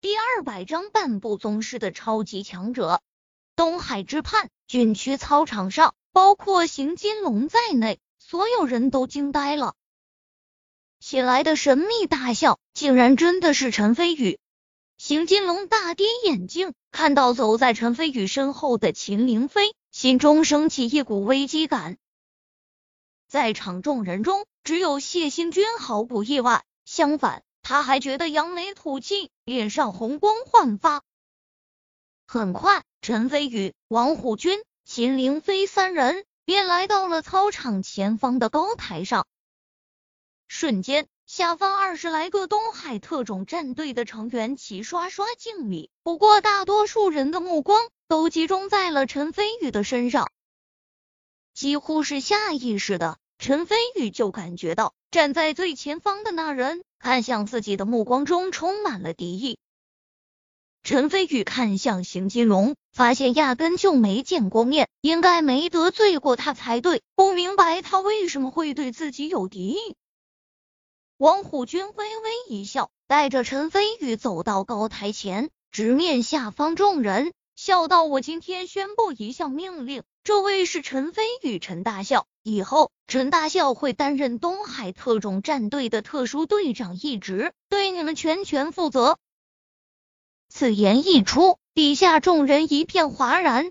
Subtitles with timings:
[0.00, 3.02] 第二百章半步宗师的超级强者。
[3.56, 9.74] 东海之畔军区操场上，包括邢金龙在内，所有人都惊呆了。
[11.00, 14.38] 袭来的神秘大笑，竟然真的是陈飞宇。
[14.98, 21.98] 邢金龙大跌眼镜，看到走在陈飞宇身后的秦凌飞，心中升起一股危机感。
[23.26, 27.42] 在场众人中，只有谢兴军毫不意外，相反。
[27.68, 31.02] 他还觉得扬眉吐气，脸上红光焕发。
[32.26, 39.26] 很快，陈飞宇、王虎军、秦凌飞三人便来到了操场前方的高台上。
[40.46, 45.90] 瞬间，下方二十来个东海特种战队的成员齐刷刷敬礼。
[46.02, 50.32] 不过，大多数人的目光都集中在了陈飞宇的身上，
[51.52, 56.82] 几乎是下意识的，陈飞宇就感觉到站在最前方的那人。
[56.98, 59.58] 看向自己的目光中充满了敌意。
[60.82, 69.96] 陈飞宇看向邢金龙，发现压根就没见过面，应该没得罪过他才对，不明白他为什么会对自己有敌意。
[71.18, 82.26] 王虎军微微一笑，带着陈飞宇走到高台前，直面下方众人，笑道：“我今天宣布一项命令。”这位是陈飞宇，陈大校。
[82.48, 89.18] 以后，陈大校会担任东海特种战队的特殊队长一职，对你们全权负责。
[90.48, 93.70] 此言一出，底下众人一片哗然。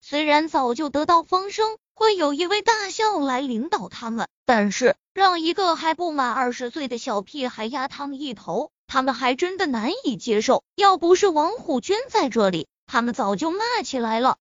[0.00, 10.62] 虽然早就得到风声，会有一位大校来领导他们，但是让一个还不满二十岁的小屁孩压他们一头，他们还真的难以接受。
[10.76, 14.38] 要不是王虎军在这里，他们早就骂起来了。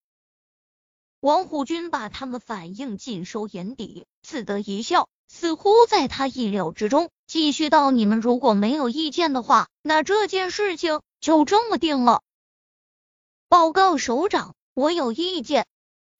[1.21, 12.21] 王虎军把他们反应尽收眼底，自得一笑，似乎在他意料之中，继续道：“你们如果没有意见的话，那这件事情就这么定了。”
[13.49, 15.67] 报告首长，我有意见。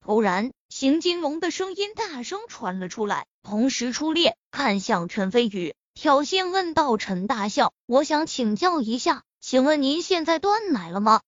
[0.02, 11.21] 突然，邢金龙的声音大声传了出来，同时出列，看向陈飞宇，挑衅问道：“陈大校，我想请教一下，请问您现在断奶了吗？”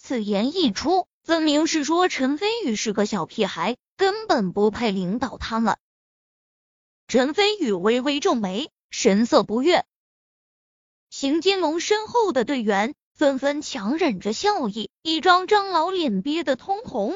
[0.00, 1.06] 此言一出。
[1.22, 5.78] 分明是说陈飞宇是个小屁孩，根本不配领导他们。
[7.06, 9.84] 陈飞宇微微皱眉，神色不悦。
[11.10, 17.14] 邢金龙身后的队员纷纷强忍着笑意，一张张老脸憋得通红。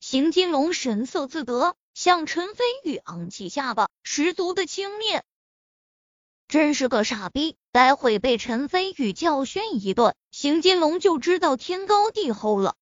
[0.00, 5.22] 邢金龙神色自得，向陈飞宇昂起下巴，十足的轻蔑。
[6.48, 7.56] 真是个傻逼！
[7.72, 12.74] 待会被陈飞宇教训一顿，邢金龙就知道天高地厚了。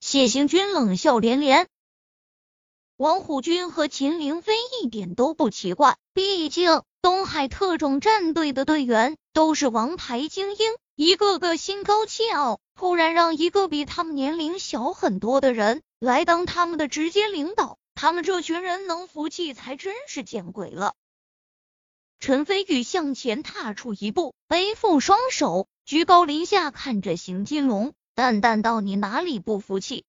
[0.00, 1.68] 谢行军冷笑连连，
[2.96, 10.58] 王虎军和秦凌飞一点都不奇怪，毕竟东海特种战队的队员都是王牌精英，
[10.96, 20.94] 一个个心高气傲，突然让一个比他们年龄小很多的人来当他们的直接领导，他们这群人能服气才真是见鬼了。
[22.20, 30.04] 陈飞宇向前踏出一步，背负双手，居高临下看着邢金龙，淡淡道：“你哪里不服气？”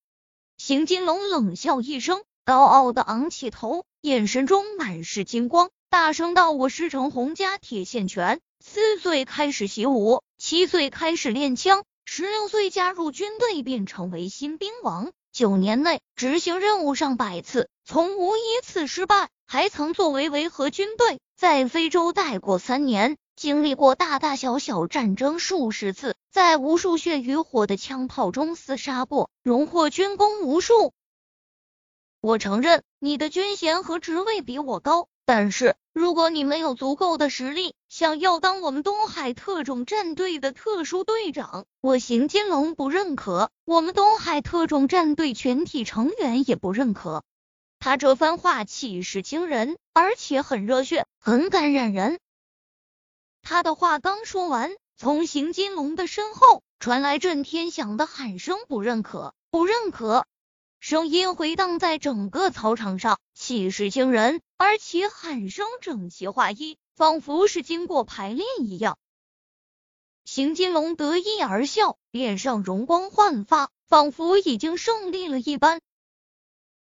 [0.60, 15.14] 邢金龙冷笑一声，高傲的昂起头，眼神中满是金光，大声道：“我师承洪家铁线拳，四岁开始习武，七岁开始练枪，十六岁加入军队，便成为新兵王。
[15.32, 30.94] 九年内执行任务上百次，从无一次失败。”还曾作为维和军队在非洲待过三年，经历过大大小小战争数十次，在无数血与火的枪炮中厮杀过，荣获军功无数。
[32.22, 47.25] 我承认你的军衔和职位比我高，但是如果你没有足够的实力，想要当我们东海特种战队的特殊队长，我邢金龙不认可，我们东海特种战队全体成员也不认可。
[47.81, 52.19] 他这番话气势惊人，而且很热血，很感染人。
[53.42, 60.28] 他的话刚说完，从邢金龙的身后传来震天响的喊声：“不认可，不认可！”
[60.80, 69.00] 声音回荡在整个操场上，气势惊人，而且喊声整齐划一，仿佛是经过排练一样。
[70.24, 75.81] 邢金龙得意而笑，脸上容光焕发，仿佛已经胜利了一般。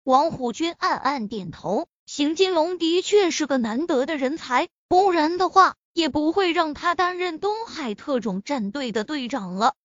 [0.04, 9.76] 王虎军暗暗点头，邢金龙的确是个难得的人才，不然的话也不会让他担任东海特种战队的队长了。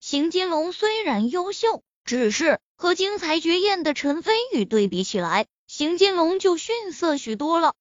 [0.00, 7.76] 邢金龙虽然优秀，只是和精彩绝艳的陈飞宇对比起来，邢金龙就逊色许多了。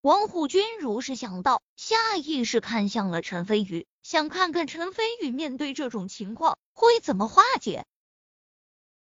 [0.00, 7.84] 王虎军如是想到，下意识看向了陈飞宇，想看看陈飞宇面对这种情况会怎么化解。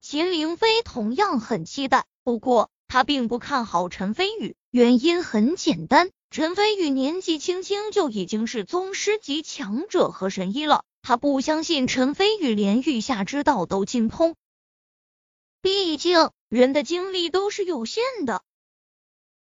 [0.10, 14.38] 秦凌飞同样很期待，不过他并不看好陈飞宇，原因很简单，陈飞宇年纪轻轻就已经是宗师级强者和神医了，他不相信陈飞宇连御下之道都精通。
[15.62, 18.44] 毕竟人的精力都是有限的。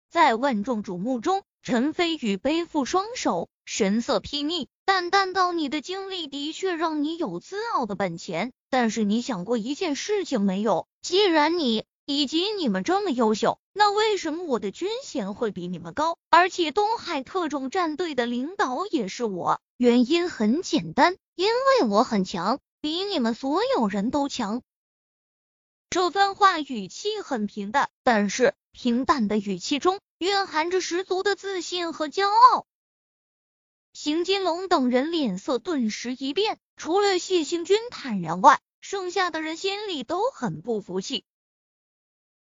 [0.10, 10.88] 在万众瞩目中，陈飞宇背负双手，神色睥睨，淡淡道：“你的经历的确让你有自傲的本钱，但是你想过一件事情没有？
[11.02, 16.18] 既然你以及你们这么优秀，那为什么我的军衔会比你们高？
[16.30, 24.62] 而且东海特种战队的领导也是我，原因很简单，因为我很强，比你们所有人都强。”
[25.92, 28.54] 这番话语气很平淡，但是。
[28.72, 32.68] 平淡的语气中蕴含着十足的自信和骄傲。
[34.00, 41.26] 邢金龙等人脸色顿时一变，除了谢星君坦然外，剩下的人心里都很不服气。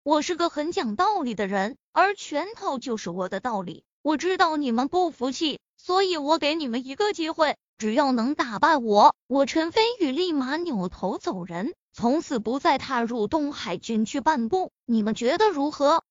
[0.03, 3.83] 我是个很讲道理的人，而拳头就是我的道理。
[4.03, 14.71] 我知道你们不服气，所以我给你们一个机会，只要能打败我，我陈飞宇立马扭头走人，从此不再踏入东海军区半步。
[14.85, 16.03] 你们觉得如何？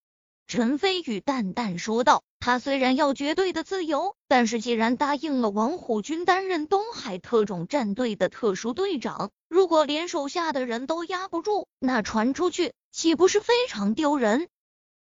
[0.49, 14.49] 陈飞宇淡淡说道：“他虽然要绝对的自由，但是既然答应了王虎军担任东海特种战队的特殊队长，如果连手下的人都压不住，那传出去岂不是非常丢人？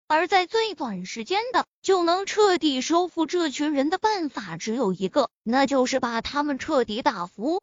[0.09, 7.63] 而在最短时间的就能彻底收复这群人的办法只有一个，那就是把他们彻底打服。”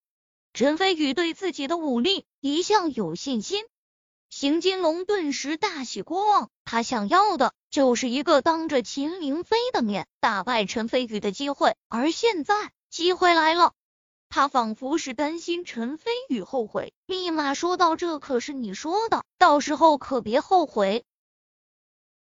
[0.56, 3.64] 陈飞宇对自己的武力一向有信心。
[4.32, 13.74] 邢金龙顿时大喜过望，他想要的就是一个当着秦凌飞的面打败陈飞宇的机会，而现在机会来了。
[14.30, 21.04] 他仿佛是担心陈飞宇后悔，立马说道：“这可是你说的，到时候可别后悔。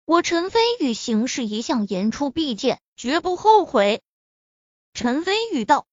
[0.05, 4.03] 我陈飞宇行事一向言出必践，绝不后悔。”
[4.93, 5.87] 陈飞宇道：“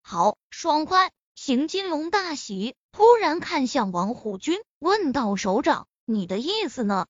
[0.00, 7.06] 好，爽快。”邢金龙大喜，突然看向王虎军，问道：“首长，你的意思呢？”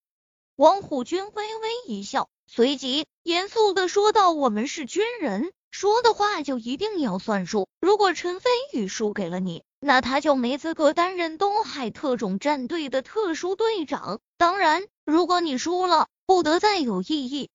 [0.60, 7.66] 王虎军微微一笑，随即严肃的说道：“我们是军人，说的话就一定要算数。
[7.80, 14.20] 如果陈飞宇输给了你，那他就没资格担任东海特种战队的特殊队长。
[14.36, 17.48] 当然，如果你输了，不得再有异议。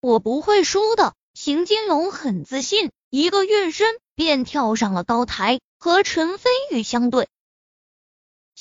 [0.00, 7.28] 我不会输的。”邢金龙很自信，一个跃身便跳上了高台，和陈飞宇相对。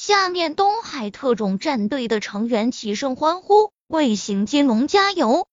[0.05, 5.47] 下面东海特种战队的成员齐声欢呼，为邢金龙加油。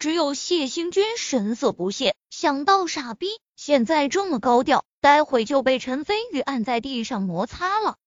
[0.00, 7.98] 只有谢星君神色不屑，想到傻逼，现在这么高调，待会就被陈飞宇按在地上摩擦了。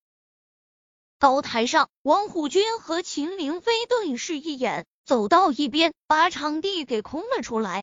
[1.19, 4.85] 高台上，王虎军和秦凌飞对视一眼。
[5.05, 7.82] 走到一边，把场地给空了出来。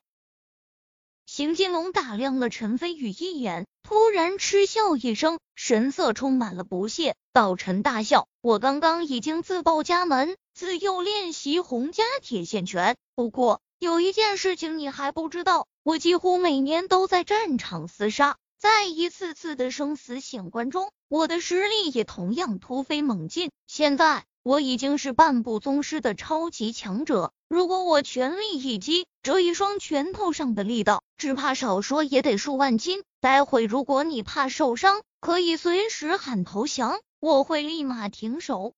[1.40, 12.94] 邢金龙打量了陈飞宇一眼，突然嗤笑一声，神色充满了不屑，道：“陈大笑，我刚刚已经自报家门，自幼练习洪家铁线拳。
[13.14, 23.50] 不过有一件事情你还不知道，我几乎每年都在战场厮杀，在一次次的生死险关中，我的实力也同样突飞猛进。
[23.66, 33.02] 现在。”我已经是半步宗师的超级强者，如果我全力一击，这一双拳头上的力道，只怕少说也得数万斤。
[33.20, 38.74] 待会如果你怕受伤，可以随时喊投降，我会立马停手。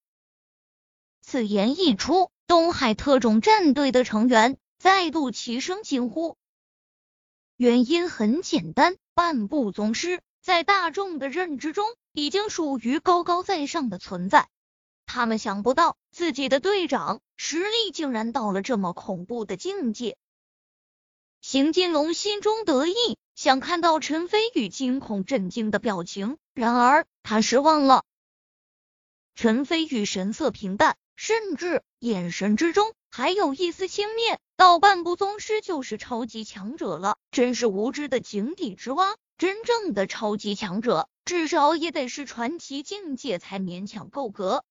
[1.20, 6.36] 此言一出，东海特种战队的成员再度齐声惊呼。
[7.56, 14.48] 原因很简单，半步宗师在大众的认知中已经属于高高在上的存在。
[15.06, 20.16] 他们想不到自己的队长实力竟然到了这么恐怖的境界。
[21.42, 28.04] 邢金龙心中得意，想看到陈飞宇惊恐震惊的表情，然而他失望了。
[29.34, 39.16] 陈飞宇神色平淡，甚至眼神之中还有一丝轻蔑，到半步宗师就是超级强者了，真是无知的井底之蛙。
[39.36, 44.64] 真正的超级强者，至少也得是传奇境界才勉强够格。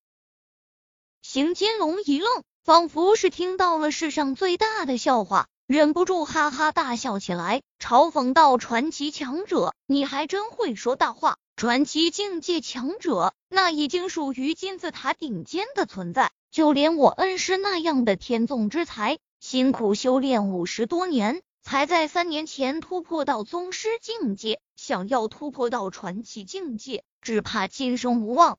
[1.22, 11.38] 邢金龙一愣，仿佛是听到了世上最大的笑话，忍不住哈哈大笑起来，嘲讽道：“传奇强者，你还真会说大话！
[11.56, 24.60] 传奇境界强者，那已经属于金字塔顶尖的存在，就连我恩师那样的天纵之才，辛苦修炼五十多年，才在三年前突破到宗师境界。
[24.76, 28.58] 想要突破到传奇境界，只怕今生无望。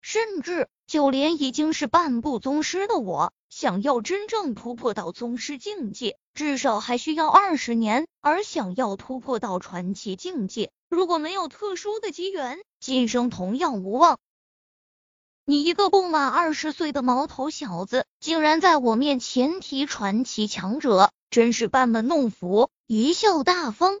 [0.00, 8.06] 甚至就连已经是半步宗师的我，想要真正突破到宗师境界，至少还需要二十年。
[8.22, 14.18] 而想要突破到传奇境界，如果没有特殊的机缘，今生同样无望。
[15.44, 23.98] 你一个不满二十岁的毛头小子，竟然在我面前提传奇强者，真是班门弄斧，贻笑大方。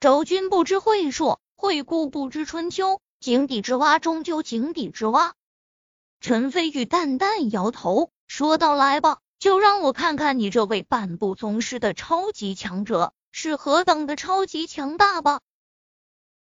[0.00, 3.00] 昭君不知晦朔，惠顾不知春秋。
[3.20, 5.34] 井底之蛙终究井底之蛙。
[6.20, 15.42] 陈飞宇淡淡摇头，说道：“来吧，就让我看看你这位半步宗师的超级强者是何等的超级强大吧。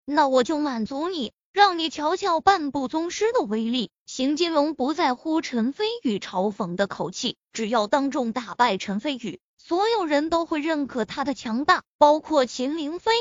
[0.04, 13.12] 那我就满足你，让你瞧瞧半步宗师的威力。”邢金龙不在乎陈飞宇嘲讽的口气，只要当众打败陈飞宇，所有人都会认可他的强大，包括秦凌飞。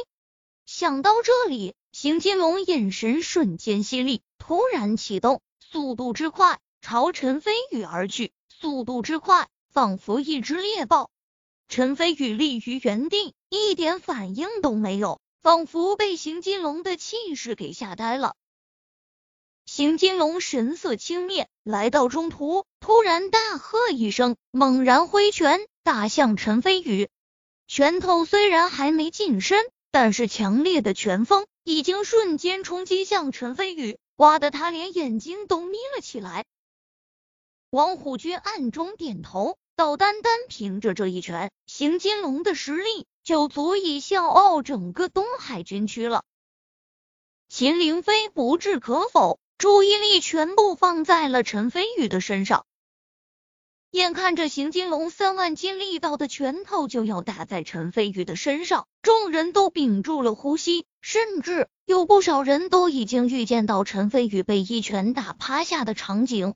[0.65, 8.33] 想到这里，邢金龙眼神瞬间犀利，突然启动，速度之快，朝陈飞宇而去。
[8.61, 11.09] 速度之快，仿佛一只猎豹。
[11.67, 18.35] 陈飞宇立于原地，一点反应都没有，仿佛被邢金龙的气势给吓呆了。
[19.65, 27.09] 邢金龙神色轻蔑，来到中途，突然大喝一声，猛然挥拳打向陈飞宇。
[27.67, 29.65] 拳头虽然还没近身。
[29.93, 36.45] 但是强烈的拳风已经瞬间冲击向陈飞宇，刮得他连眼睛都眯了起来。
[37.71, 46.25] 王虎军暗中点头，道：“单单凭着这一拳，邢金龙的实力就足以笑傲整个东海军区了。”
[47.47, 52.65] 秦凌飞不置可否，注意力全部放在了陈飞宇的身上。
[53.91, 66.53] 眼看着邢金龙三万斤力道的拳头就要打在陈飞宇的身上，众人都屏住了呼吸，甚至有不少人都已经预见到陈飞宇被一拳打趴下的场景。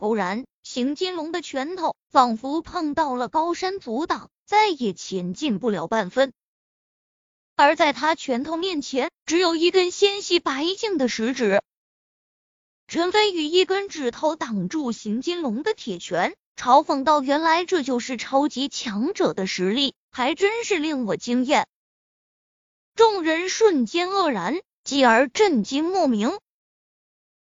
[0.00, 6.32] 突然，邢金龙的拳头仿佛碰到了高山阻挡，再也前进不了半分。
[7.54, 11.60] 而在他拳头面前，只有一根纤细白净的食指。
[12.88, 21.68] 陈飞宇一根指头挡住邢金龙的铁拳，嘲讽道：“原来这就是超级强者的实力，还真是令我惊艳。”
[22.96, 26.38] 众人瞬间愕然，继而震惊莫名。